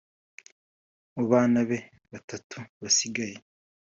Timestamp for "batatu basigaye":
2.11-3.37